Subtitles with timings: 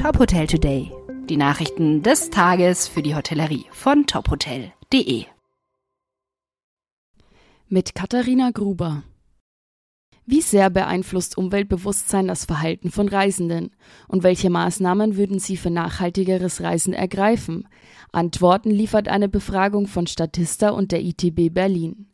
[0.00, 0.90] Top Hotel Today.
[1.28, 5.26] Die Nachrichten des Tages für die Hotellerie von tophotel.de.
[7.68, 9.02] Mit Katharina Gruber.
[10.24, 13.76] Wie sehr beeinflusst Umweltbewusstsein das Verhalten von Reisenden?
[14.08, 17.68] Und welche Maßnahmen würden Sie für nachhaltigeres Reisen ergreifen?
[18.10, 22.09] Antworten liefert eine Befragung von Statista und der ITB Berlin.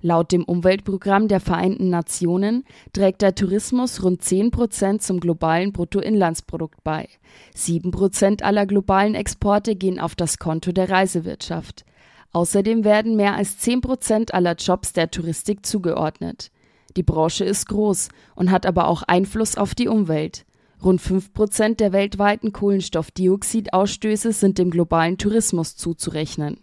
[0.00, 6.84] Laut dem Umweltprogramm der Vereinten Nationen trägt der Tourismus rund 10 Prozent zum globalen Bruttoinlandsprodukt
[6.84, 7.08] bei.
[7.54, 11.84] Sieben Prozent aller globalen Exporte gehen auf das Konto der Reisewirtschaft.
[12.32, 16.52] Außerdem werden mehr als 10 Prozent aller Jobs der Touristik zugeordnet.
[16.96, 20.44] Die Branche ist groß und hat aber auch Einfluss auf die Umwelt.
[20.82, 26.60] Rund 5 Prozent der weltweiten Kohlenstoffdioxidausstöße sind dem globalen Tourismus zuzurechnen.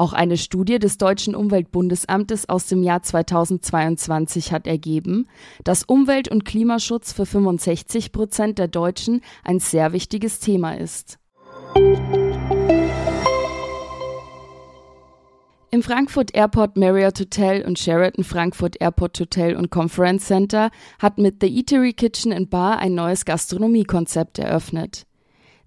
[0.00, 5.28] Auch eine Studie des deutschen Umweltbundesamtes aus dem Jahr 2022 hat ergeben,
[5.62, 11.18] dass Umwelt- und Klimaschutz für 65 Prozent der Deutschen ein sehr wichtiges Thema ist.
[15.70, 21.42] Im Frankfurt Airport Marriott Hotel und Sheraton Frankfurt Airport Hotel und Conference Center hat mit
[21.42, 25.04] The Eatery Kitchen and Bar ein neues Gastronomiekonzept eröffnet.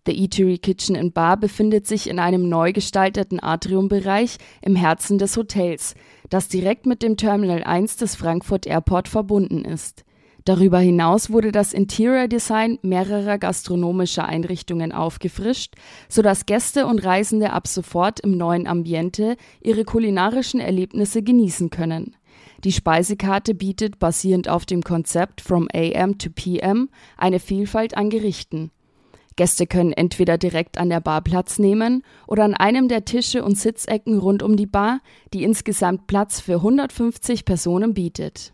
[0.05, 5.37] The Eatery Kitchen and Bar befindet sich in einem neu gestalteten Atriumbereich im Herzen des
[5.37, 5.95] Hotels,
[6.29, 10.03] das direkt mit dem Terminal 1 des Frankfurt Airport verbunden ist.
[10.45, 15.75] Darüber hinaus wurde das Interior Design mehrerer gastronomischer Einrichtungen aufgefrischt,
[16.09, 22.17] sodass Gäste und Reisende ab sofort im neuen Ambiente ihre kulinarischen Erlebnisse genießen können.
[22.65, 28.71] Die Speisekarte bietet basierend auf dem Konzept From AM to PM eine Vielfalt an Gerichten.
[29.35, 33.57] Gäste können entweder direkt an der Bar Platz nehmen oder an einem der Tische und
[33.57, 34.99] Sitzecken rund um die Bar,
[35.33, 38.53] die insgesamt Platz für 150 Personen bietet.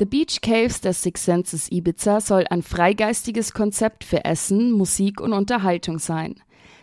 [0.00, 5.32] The Beach Caves der Six Senses Ibiza soll ein freigeistiges Konzept für Essen, Musik und
[5.32, 6.36] Unterhaltung sein.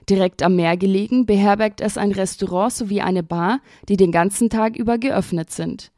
[0.10, 4.76] Direkt am Meer gelegen beherbergt es ein Restaurant sowie eine Bar, die den ganzen Tag
[4.76, 5.92] über geöffnet sind.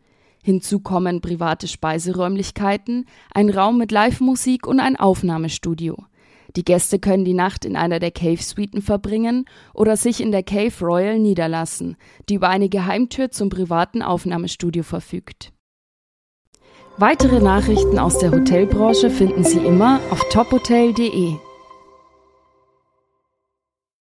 [0.47, 5.97] Hinzu kommen private Speiseräumlichkeiten, ein Raum mit Live-Musik und ein Aufnahmestudio.
[6.55, 9.43] Die Gäste können die Nacht in einer der Cave-Suiten verbringen
[9.73, 11.97] oder sich in der Cave Royal niederlassen,
[12.29, 15.51] die über eine Geheimtür zum privaten Aufnahmestudio verfügt.
[16.95, 21.33] Weitere Nachrichten aus der Hotelbranche finden Sie immer auf tophotel.de.